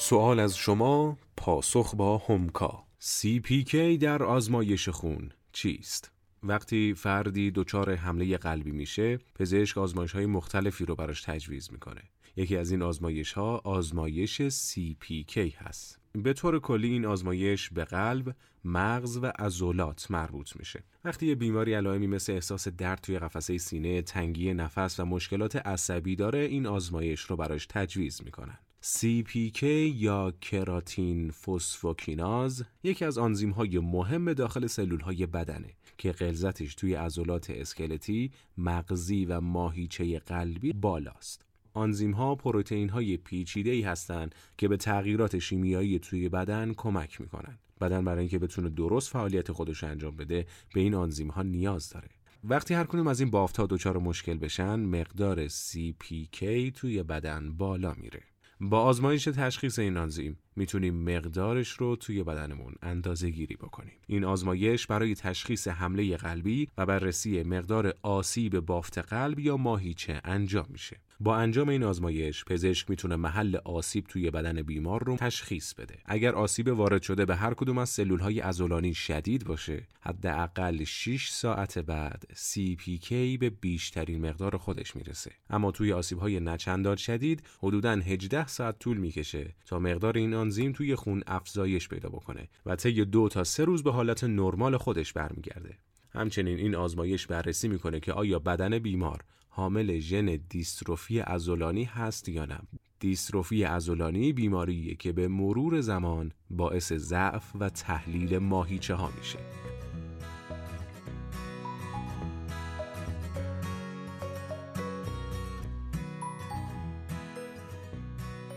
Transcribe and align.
سوال 0.00 0.40
از 0.40 0.56
شما 0.56 1.18
پاسخ 1.36 1.94
با 1.94 2.18
همکا 2.18 2.84
CPK 3.00 3.74
در 4.00 4.22
آزمایش 4.22 4.88
خون 4.88 5.30
چیست؟ 5.52 6.12
وقتی 6.42 6.94
فردی 6.94 7.50
دچار 7.50 7.94
حمله 7.94 8.36
قلبی 8.36 8.70
میشه 8.70 9.18
پزشک 9.34 9.78
آزمایش 9.78 10.12
های 10.12 10.26
مختلفی 10.26 10.84
رو 10.84 10.94
براش 10.94 11.22
تجویز 11.22 11.72
می‌کنه 11.72 12.02
یکی 12.36 12.56
از 12.56 12.70
این 12.70 12.82
آزمایش 12.82 13.32
ها 13.32 13.58
آزمایش 13.64 14.42
CPK 14.42 15.36
هست 15.56 15.98
به 16.12 16.32
طور 16.32 16.60
کلی 16.60 16.88
این 16.88 17.06
آزمایش 17.06 17.70
به 17.70 17.84
قلب، 17.84 18.34
مغز 18.64 19.16
و 19.16 19.32
عضلات 19.38 20.10
مربوط 20.10 20.56
میشه. 20.56 20.84
وقتی 21.04 21.26
یه 21.26 21.34
بیماری 21.34 21.74
علائمی 21.74 22.06
مثل 22.06 22.32
احساس 22.32 22.68
درد 22.68 23.00
توی 23.00 23.18
قفسه 23.18 23.58
سینه، 23.58 24.02
تنگی 24.02 24.54
نفس 24.54 25.00
و 25.00 25.04
مشکلات 25.04 25.56
عصبی 25.56 26.16
داره 26.16 26.38
این 26.38 26.66
آزمایش 26.66 27.20
رو 27.20 27.36
براش 27.36 27.66
تجویز 27.66 28.20
می‌کنن. 28.24 28.58
CPK 28.82 29.62
یا 29.94 30.32
کراتین 30.40 31.30
فسفوکیناز 31.30 32.64
یکی 32.82 33.04
از 33.04 33.18
آنزیم 33.18 33.50
های 33.50 33.78
مهم 33.78 34.32
داخل 34.32 34.66
سلول 34.66 35.00
های 35.00 35.26
بدنه 35.26 35.74
که 35.98 36.12
غلظتش 36.12 36.74
توی 36.74 36.94
عضلات 36.94 37.50
اسکلتی، 37.50 38.30
مغزی 38.58 39.24
و 39.24 39.40
ماهیچه 39.40 40.18
قلبی 40.18 40.72
بالاست. 40.72 41.44
آنزیم 41.74 42.12
ها 42.12 42.34
پروتئین 42.34 42.88
های 42.88 43.16
پیچیده 43.16 43.70
ای 43.70 43.82
هستند 43.82 44.34
که 44.58 44.68
به 44.68 44.76
تغییرات 44.76 45.38
شیمیایی 45.38 45.98
توی 45.98 46.28
بدن 46.28 46.74
کمک 46.76 47.20
می‌کنن. 47.20 47.58
بدن 47.80 48.04
برای 48.04 48.20
اینکه 48.20 48.38
بتونه 48.38 48.68
درست 48.68 49.10
فعالیت 49.10 49.52
خودش 49.52 49.84
انجام 49.84 50.16
بده 50.16 50.46
به 50.74 50.80
این 50.80 50.94
آنزیم 50.94 51.28
ها 51.28 51.42
نیاز 51.42 51.90
داره. 51.90 52.08
وقتی 52.44 52.74
هر 52.74 52.84
کنیم 52.84 53.06
از 53.06 53.20
این 53.20 53.30
بافت 53.30 53.56
ها 53.56 53.66
دچار 53.66 53.98
مشکل 53.98 54.38
بشن 54.38 54.74
مقدار 54.80 55.48
CPK 55.48 56.38
توی 56.74 57.02
بدن 57.02 57.52
بالا 57.52 57.94
میره. 57.94 58.27
با 58.60 58.80
آزمایش 58.80 59.24
تشخیص 59.24 59.78
این 59.78 59.96
آنزیم 59.96 60.38
می‌تونیم 60.56 60.94
مقدارش 60.94 61.68
رو 61.68 61.96
توی 61.96 62.22
بدنمون 62.22 62.74
اندازه 62.82 63.30
گیری 63.30 63.56
بکنیم. 63.56 63.94
این 64.06 64.24
آزمایش 64.24 64.86
برای 64.86 65.14
تشخیص 65.14 65.68
حمله 65.68 66.16
قلبی 66.16 66.68
و 66.78 66.86
بررسی 66.86 67.42
مقدار 67.42 67.94
آسیب 68.02 68.60
بافت 68.60 68.98
قلب 68.98 69.38
یا 69.38 69.56
ماهیچه 69.56 70.20
انجام 70.24 70.66
میشه. 70.68 71.00
با 71.20 71.36
انجام 71.36 71.68
این 71.68 71.84
آزمایش 71.84 72.44
پزشک 72.44 72.90
می‌تونه 72.90 73.16
محل 73.16 73.56
آسیب 73.56 74.04
توی 74.04 74.30
بدن 74.30 74.62
بیمار 74.62 75.04
رو 75.04 75.16
تشخیص 75.16 75.74
بده. 75.74 75.98
اگر 76.04 76.34
آسیب 76.34 76.68
وارد 76.68 77.02
شده 77.02 77.24
به 77.24 77.36
هر 77.36 77.54
کدوم 77.54 77.78
از 77.78 77.88
سلول 77.88 78.20
های 78.20 78.40
عضلانی 78.40 78.94
شدید 78.94 79.44
باشه، 79.44 79.86
حداقل 80.00 80.84
6 80.84 81.28
ساعت 81.28 81.78
بعد 81.78 82.24
CPK 82.32 83.12
به 83.40 83.50
بیشترین 83.50 84.28
مقدار 84.28 84.56
خودش 84.56 84.96
می‌رسه. 84.96 85.30
اما 85.50 85.70
توی 85.70 85.92
آسیب 85.92 86.18
های 86.18 86.40
نچندان 86.40 86.96
شدید 86.96 87.42
حدوداً 87.58 87.92
18 87.92 88.46
ساعت 88.46 88.78
طول 88.78 88.96
می‌کشه 88.96 89.54
تا 89.66 89.78
مقدار 89.78 90.16
این 90.16 90.34
آنزیم 90.34 90.72
توی 90.72 90.94
خون 90.94 91.22
افزایش 91.26 91.88
پیدا 91.88 92.08
بکنه 92.08 92.48
و 92.66 92.76
طی 92.76 93.04
دو 93.04 93.28
تا 93.28 93.44
سه 93.44 93.64
روز 93.64 93.82
به 93.82 93.92
حالت 93.92 94.24
نرمال 94.24 94.76
خودش 94.76 95.12
برمیگرده. 95.12 95.78
همچنین 96.18 96.58
این 96.58 96.74
آزمایش 96.74 97.26
بررسی 97.26 97.68
می‌کنه 97.68 98.00
که 98.00 98.12
آیا 98.12 98.38
بدن 98.38 98.78
بیمار 98.78 99.24
حامل 99.48 99.98
ژن 99.98 100.38
دیستروفی 100.48 101.20
ازولانی 101.20 101.84
هست 101.84 102.28
یا 102.28 102.44
نه 102.44 102.58
دیستروفی 103.00 103.64
ازولانی 103.64 104.32
بیماریه 104.32 104.94
که 104.94 105.12
به 105.12 105.28
مرور 105.28 105.80
زمان 105.80 106.32
باعث 106.50 106.92
ضعف 106.92 107.56
و 107.60 107.68
تحلیل 107.68 108.38
ماهیچه 108.38 108.94
ها 108.94 109.10
میشه 109.18 109.38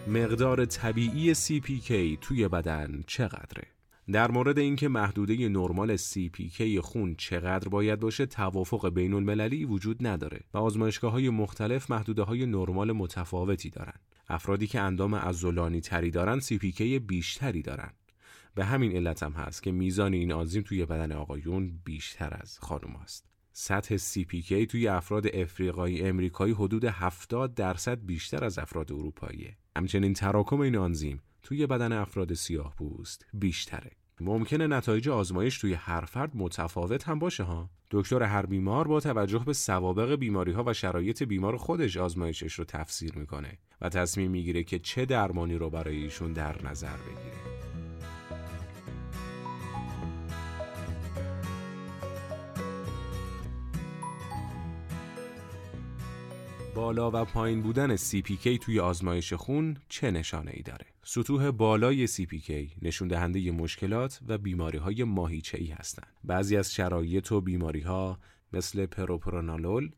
مقدار 0.07 0.65
طبیعی 0.65 1.35
CPK 1.35 2.17
توی 2.21 2.47
بدن 2.47 3.03
چقدره؟ 3.07 3.80
در 4.07 4.31
مورد 4.31 4.59
اینکه 4.59 4.87
محدوده 4.87 5.49
نرمال 5.49 5.97
CPK 5.97 6.77
خون 6.77 7.15
چقدر 7.15 7.69
باید 7.69 7.99
باشه 7.99 8.25
توافق 8.25 8.89
بین 8.89 9.13
المللی 9.13 9.65
وجود 9.65 10.07
نداره 10.07 10.39
و 10.53 10.57
آزمایشگاه 10.57 11.11
های 11.11 11.29
مختلف 11.29 11.91
محدوده 11.91 12.23
های 12.23 12.45
نرمال 12.45 12.91
متفاوتی 12.91 13.69
دارن. 13.69 13.99
افرادی 14.29 14.67
که 14.67 14.79
اندام 14.79 15.15
عضلانی 15.15 15.81
تری 15.81 16.11
دارن 16.11 16.39
CPK 16.39 16.81
بیشتری 16.81 17.61
دارن. 17.61 17.93
به 18.55 18.65
همین 18.65 18.95
علت 18.95 19.23
هم 19.23 19.31
هست 19.31 19.63
که 19.63 19.71
میزان 19.71 20.13
این 20.13 20.31
آنزیم 20.31 20.61
توی 20.63 20.85
بدن 20.85 21.11
آقایون 21.11 21.79
بیشتر 21.83 22.37
از 22.41 22.59
خانم 22.59 22.95
است. 23.03 23.25
سطح 23.53 23.97
CPK 23.97 24.65
توی 24.69 24.87
افراد 24.87 25.27
افریقایی 25.35 26.01
امریکایی 26.01 26.53
حدود 26.53 26.85
70 26.85 27.53
درصد 27.53 28.05
بیشتر 28.05 28.43
از 28.43 28.59
افراد 28.59 28.91
اروپاییه. 28.91 29.57
همچنین 29.77 30.13
تراکم 30.13 30.59
این 30.59 30.75
آنزیم 30.75 31.21
توی 31.43 31.67
بدن 31.67 31.91
افراد 31.91 32.33
سیاه 32.33 32.75
پوست 32.75 33.25
بیشتره. 33.33 33.91
ممکنه 34.21 34.67
نتایج 34.67 35.09
آزمایش 35.09 35.57
توی 35.57 35.73
هر 35.73 36.05
فرد 36.05 36.31
متفاوت 36.35 37.09
هم 37.09 37.19
باشه 37.19 37.43
ها. 37.43 37.69
دکتر 37.91 38.23
هر 38.23 38.45
بیمار 38.45 38.87
با 38.87 38.99
توجه 38.99 39.45
به 39.45 39.53
سوابق 39.53 40.15
بیماری 40.15 40.51
ها 40.51 40.63
و 40.67 40.73
شرایط 40.73 41.23
بیمار 41.23 41.57
خودش 41.57 41.97
آزمایشش 41.97 42.53
رو 42.53 42.65
تفسیر 42.65 43.15
می‌کنه 43.15 43.57
و 43.81 43.89
تصمیم 43.89 44.31
می‌گیره 44.31 44.63
که 44.63 44.79
چه 44.79 45.05
درمانی 45.05 45.55
رو 45.55 45.69
برای 45.69 46.03
ایشون 46.03 46.33
در 46.33 46.65
نظر 46.67 46.97
بگیره. 46.97 47.40
بالا 56.81 57.11
و 57.11 57.25
پایین 57.25 57.61
بودن 57.61 57.97
CPK 57.97 58.59
توی 58.61 58.79
آزمایش 58.79 59.33
خون 59.33 59.77
چه 59.89 60.11
نشانه 60.11 60.51
ای 60.53 60.61
داره؟ 60.61 60.85
سطوح 61.03 61.51
بالای 61.51 62.07
CPK 62.07 62.51
نشون 62.81 63.07
دهنده 63.07 63.51
مشکلات 63.51 64.19
و 64.27 64.37
بیماری 64.37 64.77
های 64.77 65.03
ماهیچه 65.03 65.57
ای 65.57 65.67
هستند. 65.67 66.07
بعضی 66.23 66.57
از 66.57 66.73
شرایط 66.73 67.31
و 67.31 67.41
بیماری 67.41 67.81
ها 67.81 68.19
مثل 68.53 68.85
پروپرانولول، 68.85 69.91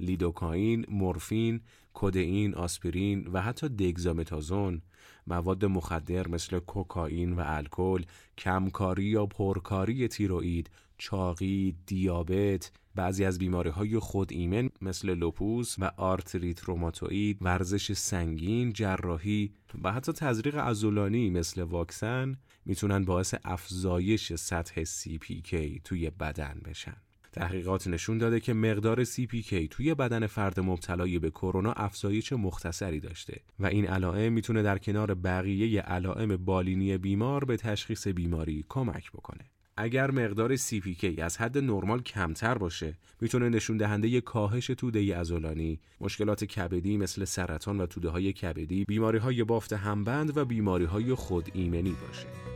لیدوکاین، 0.00 0.84
مورفین، 0.88 1.60
کودئین، 1.94 2.54
آسپرین 2.54 3.26
و 3.32 3.42
حتی 3.42 3.68
دگزامتازون 3.68 4.82
مواد 5.26 5.64
مخدر 5.64 6.28
مثل 6.28 6.58
کوکائین 6.58 7.32
و 7.32 7.42
الکل، 7.46 8.02
کمکاری 8.38 9.04
یا 9.04 9.26
پرکاری 9.26 10.08
تیروئید، 10.08 10.70
چاقی، 10.98 11.76
دیابت، 11.86 12.72
بعضی 12.94 13.24
از 13.24 13.38
بیماری 13.38 13.70
های 13.70 13.98
خود 13.98 14.32
ایمن 14.32 14.70
مثل 14.80 15.14
لوپوس 15.14 15.76
و 15.78 15.90
آرتریت 15.96 16.64
روماتوئید، 16.64 17.38
ورزش 17.40 17.92
سنگین، 17.92 18.72
جراحی 18.72 19.52
و 19.82 19.92
حتی 19.92 20.12
تزریق 20.12 20.56
عضلانی 20.56 21.30
مثل 21.30 21.62
واکسن 21.62 22.36
می‌تونن 22.64 23.04
باعث 23.04 23.34
افزایش 23.44 24.32
سطح 24.32 24.84
CPK 24.84 25.80
توی 25.84 26.10
بدن 26.10 26.60
بشن. 26.64 26.96
تحقیقات 27.32 27.86
نشون 27.86 28.18
داده 28.18 28.40
که 28.40 28.52
مقدار 28.52 29.04
CPK 29.04 29.68
توی 29.70 29.94
بدن 29.94 30.26
فرد 30.26 30.60
مبتلای 30.60 31.18
به 31.18 31.30
کرونا 31.30 31.72
افزایش 31.72 32.32
مختصری 32.32 33.00
داشته 33.00 33.40
و 33.58 33.66
این 33.66 33.86
علائم 33.86 34.32
می‌تونه 34.32 34.62
در 34.62 34.78
کنار 34.78 35.14
بقیه 35.14 35.80
علائم 35.80 36.36
بالینی 36.36 36.98
بیمار 36.98 37.44
به 37.44 37.56
تشخیص 37.56 38.08
بیماری 38.08 38.64
کمک 38.68 39.12
بکنه. 39.12 39.44
اگر 39.76 40.10
مقدار 40.10 40.56
CPK 40.56 41.18
از 41.18 41.38
حد 41.38 41.58
نرمال 41.58 42.02
کمتر 42.02 42.58
باشه 42.58 42.98
می‌تونه 43.20 43.48
نشون 43.48 43.76
دهنده 43.76 44.20
کاهش 44.20 44.66
توده 44.66 45.16
عضلانی، 45.16 45.80
مشکلات 46.00 46.44
کبدی 46.44 46.96
مثل 46.96 47.24
سرطان 47.24 47.80
و 47.80 47.86
توده 47.86 48.08
های 48.08 48.32
کبدی، 48.32 48.84
بیماری 48.84 49.18
های 49.18 49.44
بافت 49.44 49.72
همبند 49.72 50.36
و 50.36 50.44
بیماری 50.44 50.84
های 50.84 51.14
خود 51.14 51.48
ایمنی 51.54 51.96
باشه. 52.06 52.49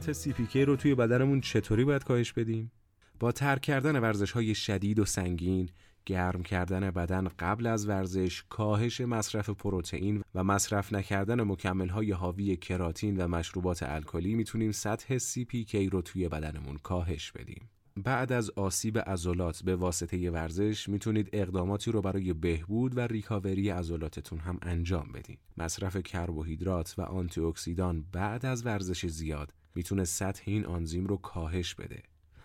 سطح 0.00 0.12
CPK 0.12 0.56
رو 0.56 0.76
توی 0.76 0.94
بدنمون 0.94 1.40
چطوری 1.40 1.84
باید 1.84 2.04
کاهش 2.04 2.32
بدیم؟ 2.32 2.72
با 3.20 3.32
ترک 3.32 3.60
کردن 3.60 3.98
ورزش 3.98 4.32
های 4.32 4.54
شدید 4.54 4.98
و 4.98 5.04
سنگین، 5.04 5.68
گرم 6.06 6.42
کردن 6.42 6.90
بدن 6.90 7.28
قبل 7.38 7.66
از 7.66 7.88
ورزش، 7.88 8.44
کاهش 8.48 9.00
مصرف 9.00 9.50
پروتئین 9.50 10.22
و 10.34 10.44
مصرف 10.44 10.92
نکردن 10.92 11.42
مکمل 11.42 11.88
های 11.88 12.12
حاوی 12.12 12.56
کراتین 12.56 13.16
و 13.16 13.28
مشروبات 13.28 13.82
الکلی 13.82 14.34
می‌تونیم 14.34 14.72
سطح 14.72 15.18
CPK 15.18 15.74
رو 15.74 16.02
توی 16.02 16.28
بدنمون 16.28 16.76
کاهش 16.76 17.32
بدیم. 17.32 17.70
بعد 17.96 18.32
از 18.32 18.50
آسیب 18.50 18.98
عضلات 18.98 19.62
به 19.62 19.76
واسطه 19.76 20.30
ورزش 20.30 20.88
می‌تونید 20.88 21.28
اقداماتی 21.32 21.92
رو 21.92 22.02
برای 22.02 22.32
بهبود 22.32 22.96
و 22.96 23.00
ریکاوری 23.00 23.70
عضلاتتون 23.70 24.38
هم 24.38 24.58
انجام 24.62 25.12
بدین. 25.14 25.36
مصرف 25.56 25.96
کربوهیدرات 25.96 26.94
و 26.98 27.02
آنتی 27.02 27.40
اکسیدان 27.40 28.04
بعد 28.12 28.46
از 28.46 28.66
ورزش 28.66 29.06
زیاد 29.06 29.52
می‌تونه 29.74 30.04
سطح 30.04 30.42
این 30.46 30.66
آنزیم 30.66 31.06
رو 31.06 31.16
کاهش 31.16 31.74
بده. 31.74 32.02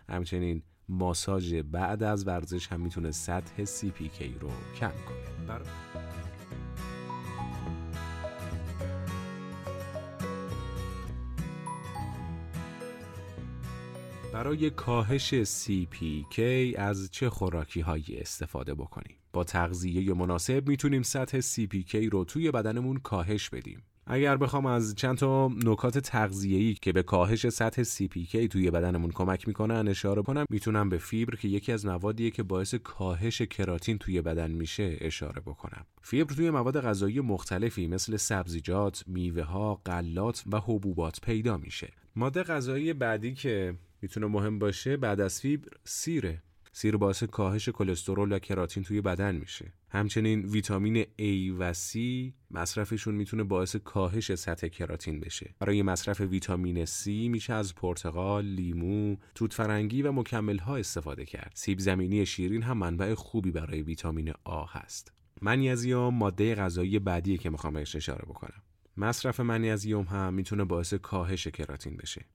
همچنین 0.10 0.64
ماساژ 0.90 1.54
بعد 1.54 2.04
از 2.04 2.28
ورزش 2.28 2.68
هم 2.68 2.82
می‌تونه 2.82 3.12
سطح 3.12 3.66
CPK 3.66 4.42
رو 4.42 4.52
کم 4.80 4.92
کنه. 4.92 5.48
بر... 5.48 5.62
برای 14.34 14.70
کاهش 14.70 15.34
CPK 15.44 16.40
از 16.78 17.12
چه 17.12 17.30
خوراکی 17.30 17.82
هایی 17.82 18.18
استفاده 18.18 18.74
بکنیم؟ 18.76 19.16
با 19.34 19.44
تغذیه 19.44 20.14
مناسب 20.14 20.70
می‌تونیم 20.70 21.04
سطح 21.04 21.42
CPK 21.42 21.96
رو 22.12 22.26
توی 22.26 22.52
بدنمون 22.52 22.98
کاهش 22.98 23.50
بدیم. 23.50 23.84
اگر 24.10 24.38
بخوام 24.38 24.66
از 24.66 24.96
چند 24.96 25.18
تا 25.18 25.48
نکات 25.48 25.98
تغذیه‌ای 25.98 26.74
که 26.74 26.94
به 26.94 27.04
کاهش 27.04 27.50
سطح 27.50 27.84
CPK 27.84 28.48
توی 28.50 28.72
بدنمون 28.72 29.12
کمک 29.12 29.48
می‌کنن 29.48 29.88
اشاره 29.88 30.22
کنم 30.22 30.46
می‌تونم 30.50 30.90
به 30.90 30.98
فیبر 30.98 31.36
که 31.36 31.48
یکی 31.48 31.72
از 31.72 31.86
موادیه 31.86 32.32
که 32.32 32.44
باعث 32.44 32.76
کاهش 32.76 33.42
کراتین 33.42 33.98
توی 33.98 34.22
بدن 34.22 34.52
میشه 34.52 34.98
اشاره 35.02 35.42
بکنم. 35.42 35.86
فیبر 36.02 36.34
توی 36.34 36.50
مواد 36.50 36.82
غذایی 36.82 37.20
مختلفی 37.20 37.88
مثل 37.88 38.18
سبزیجات، 38.18 39.04
میوه 39.08 39.44
ها، 39.44 39.76
غلات 39.86 40.44
و 40.52 40.60
حبوبات 40.60 41.22
پیدا 41.22 41.58
میشه. 41.58 41.94
ماده 42.16 42.44
غذایی 42.44 42.94
بعدی 42.94 43.34
که 43.34 43.76
می‌تونه 44.02 44.28
مهم 44.28 44.60
باشه 44.60 44.98
بعد 44.98 45.22
از 45.22 45.42
فیبر 45.42 45.68
سیره. 45.84 46.42
سیر 46.78 46.98
باعث 46.98 47.24
کاهش 47.24 47.70
کلسترول 47.70 48.32
و 48.32 48.40
کراتین 48.40 48.84
توی 48.84 49.02
بدن 49.02 49.36
میشه. 49.36 49.74
همچنین 49.90 50.46
ویتامین 50.46 51.04
A 51.04 51.60
و 51.60 51.74
C 51.74 51.98
مصرفشون 52.52 53.16
می‌تونه 53.16 53.44
باعث 53.44 53.76
کاهش 53.76 54.36
سطح 54.36 54.68
کراتین 54.68 55.20
بشه. 55.20 55.56
برای 55.60 55.82
مصرف 55.82 56.22
ویتامین 56.22 56.86
C 56.86 57.08
میشه 57.08 57.54
از 57.54 57.76
پرتقال، 57.76 58.46
لیمو، 58.46 59.16
توت 59.36 59.54
فرنگی 59.54 60.02
و 60.02 60.12
مکمل 60.12 60.58
ها 60.58 60.78
استفاده 60.78 61.26
کرد. 61.26 61.52
سیب 61.56 61.80
زمینی 61.80 62.26
شیرین 62.26 62.64
هم 62.64 62.78
منبع 62.78 63.14
خوبی 63.14 63.52
برای 63.52 63.82
ویتامین 63.82 64.34
آ 64.44 64.66
هست. 64.66 65.14
منیزیم 65.42 65.98
ماده 65.98 66.56
غذایی 66.56 67.00
بعدی 67.00 67.38
که 67.38 67.50
می‌خوام 67.50 67.74
بهش 67.74 67.96
اشاره 67.96 68.26
بکنم. 68.28 68.62
مصرف 68.98 69.40
منیزیم 69.40 70.02
هم 70.02 70.34
می‌تونه 70.34 70.64
باعث 70.64 70.94
کاهش 70.94 71.48
کراتین 71.48 71.98
بشه. 71.98 72.26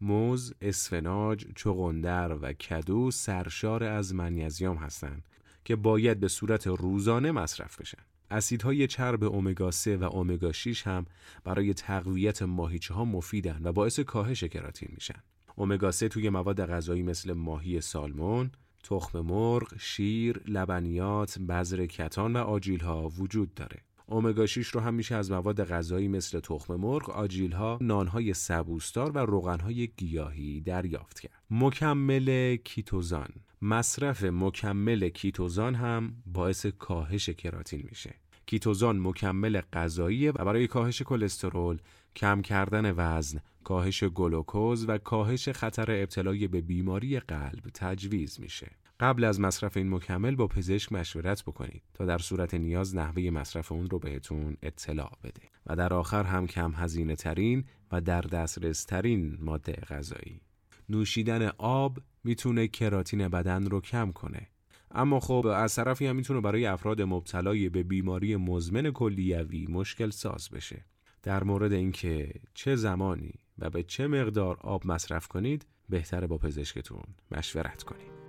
موز، 0.00 0.54
اسفناج، 0.60 1.46
چغندر 1.56 2.36
و 2.42 2.52
کدو 2.52 3.10
سرشار 3.10 3.84
از 3.84 4.14
منیزیم 4.14 4.74
هستند 4.74 5.22
که 5.64 5.76
باید 5.76 6.20
به 6.20 6.28
صورت 6.28 6.66
روزانه 6.66 7.32
مصرف 7.32 7.80
بشن. 7.80 8.02
اسیدهای 8.30 8.86
چرب 8.86 9.24
امگا 9.24 9.70
3 9.70 9.96
و 9.96 10.16
امگا 10.16 10.52
6 10.52 10.86
هم 10.86 11.06
برای 11.44 11.74
تقویت 11.74 12.42
ماهیچه 12.42 12.94
ها 12.94 13.04
مفیدن 13.04 13.60
و 13.64 13.72
باعث 13.72 14.00
کاهش 14.00 14.44
کراتین 14.44 14.88
میشن. 14.94 15.22
امگا 15.58 15.92
3 15.92 16.08
توی 16.08 16.28
مواد 16.30 16.66
غذایی 16.66 17.02
مثل 17.02 17.32
ماهی 17.32 17.80
سالمون، 17.80 18.50
تخم 18.82 19.20
مرغ، 19.20 19.78
شیر، 19.78 20.40
لبنیات، 20.46 21.38
بذر 21.38 21.86
کتان 21.86 22.36
و 22.36 22.38
آجیل 22.38 22.80
ها 22.80 23.08
وجود 23.08 23.54
داره. 23.54 23.82
امگا 24.10 24.46
6 24.46 24.66
رو 24.66 24.80
هم 24.80 24.94
میشه 24.94 25.14
از 25.14 25.30
مواد 25.30 25.64
غذایی 25.64 26.08
مثل 26.08 26.40
تخم 26.40 26.74
مرغ، 26.74 27.10
آجیلها، 27.10 27.78
نانهای 27.80 28.34
سبوستار 28.34 29.10
و 29.10 29.18
روغنهای 29.18 29.86
گیاهی 29.96 30.60
دریافت 30.60 31.20
کرد. 31.20 31.42
مکمل 31.50 32.56
کیتوزان 32.56 33.28
مصرف 33.62 34.24
مکمل 34.24 35.08
کیتوزان 35.08 35.74
هم 35.74 36.12
باعث 36.26 36.66
کاهش 36.66 37.28
کراتین 37.28 37.82
میشه. 37.88 38.14
کیتوزان 38.46 39.00
مکمل 39.00 39.60
غذایی 39.72 40.28
و 40.28 40.32
برای 40.32 40.66
کاهش 40.66 41.02
کلسترول، 41.02 41.78
کم 42.16 42.42
کردن 42.42 42.94
وزن، 42.96 43.40
کاهش 43.64 44.04
گلوکوز 44.04 44.88
و 44.88 44.98
کاهش 44.98 45.48
خطر 45.48 45.90
ابتلای 45.90 46.48
به 46.48 46.60
بیماری 46.60 47.20
قلب 47.20 47.62
تجویز 47.74 48.40
میشه. 48.40 48.70
قبل 49.00 49.24
از 49.24 49.40
مصرف 49.40 49.76
این 49.76 49.94
مکمل 49.94 50.34
با 50.34 50.46
پزشک 50.46 50.92
مشورت 50.92 51.42
بکنید 51.42 51.82
تا 51.94 52.04
در 52.04 52.18
صورت 52.18 52.54
نیاز 52.54 52.96
نحوه 52.96 53.22
مصرف 53.22 53.72
اون 53.72 53.90
رو 53.90 53.98
بهتون 53.98 54.56
اطلاع 54.62 55.12
بده 55.24 55.42
و 55.66 55.76
در 55.76 55.94
آخر 55.94 56.24
هم 56.24 56.46
کم 56.46 56.72
هزینه 56.74 57.16
ترین 57.16 57.64
و 57.92 58.00
در 58.00 58.20
دسترس 58.20 58.84
ترین 58.84 59.38
ماده 59.40 59.72
غذایی. 59.72 60.40
نوشیدن 60.88 61.50
آب 61.58 61.98
می‌تونه 62.24 62.68
کراتین 62.68 63.28
بدن 63.28 63.66
رو 63.66 63.80
کم 63.80 64.12
کنه. 64.12 64.48
اما 64.90 65.20
خب 65.20 65.46
از 65.46 65.74
طرفی 65.74 66.06
هم 66.06 66.16
می‌تونه 66.16 66.40
برای 66.40 66.66
افراد 66.66 67.02
مبتلای 67.02 67.68
به 67.68 67.82
بیماری 67.82 68.36
مزمن 68.36 68.90
کلیوی 68.90 69.66
مشکل 69.66 70.10
ساز 70.10 70.48
بشه. 70.48 70.84
در 71.22 71.44
مورد 71.44 71.72
اینکه 71.72 72.32
چه 72.54 72.76
زمانی 72.76 73.34
و 73.58 73.70
به 73.70 73.82
چه 73.82 74.06
مقدار 74.06 74.56
آب 74.60 74.86
مصرف 74.86 75.28
کنید 75.28 75.66
بهتره 75.88 76.26
با 76.26 76.38
پزشکتون 76.38 77.04
مشورت 77.30 77.82
کنید. 77.82 78.19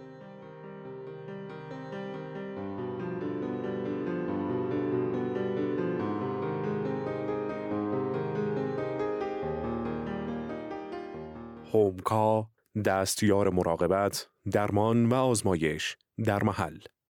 هومکا 11.73 12.49
دستیار 12.85 13.49
مراقبت، 13.49 14.29
درمان 14.51 15.05
و 15.05 15.13
آزمایش 15.13 15.97
در 16.25 16.43
محل. 16.43 16.77